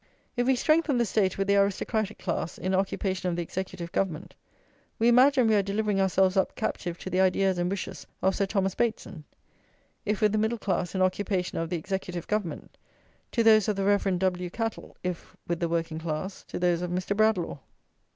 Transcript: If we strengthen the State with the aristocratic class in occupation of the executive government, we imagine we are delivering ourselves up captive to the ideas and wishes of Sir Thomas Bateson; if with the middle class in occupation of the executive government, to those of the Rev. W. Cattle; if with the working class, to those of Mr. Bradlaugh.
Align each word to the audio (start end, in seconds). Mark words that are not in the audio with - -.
If 0.35 0.47
we 0.47 0.55
strengthen 0.55 0.97
the 0.97 1.05
State 1.05 1.37
with 1.37 1.45
the 1.47 1.57
aristocratic 1.57 2.17
class 2.17 2.57
in 2.57 2.73
occupation 2.73 3.29
of 3.29 3.35
the 3.35 3.43
executive 3.43 3.91
government, 3.91 4.33
we 4.97 5.07
imagine 5.07 5.45
we 5.45 5.53
are 5.53 5.61
delivering 5.61 6.01
ourselves 6.01 6.35
up 6.35 6.55
captive 6.55 6.97
to 6.97 7.11
the 7.11 7.21
ideas 7.21 7.59
and 7.59 7.69
wishes 7.69 8.07
of 8.23 8.35
Sir 8.35 8.47
Thomas 8.47 8.73
Bateson; 8.73 9.25
if 10.03 10.19
with 10.19 10.31
the 10.31 10.39
middle 10.39 10.57
class 10.57 10.95
in 10.95 11.03
occupation 11.03 11.59
of 11.59 11.69
the 11.69 11.77
executive 11.77 12.25
government, 12.25 12.79
to 13.31 13.43
those 13.43 13.67
of 13.67 13.75
the 13.75 13.85
Rev. 13.85 14.17
W. 14.17 14.49
Cattle; 14.49 14.97
if 15.03 15.37
with 15.47 15.59
the 15.59 15.69
working 15.69 15.99
class, 15.99 16.43
to 16.45 16.57
those 16.57 16.81
of 16.81 16.89
Mr. 16.89 17.15
Bradlaugh. 17.15 17.59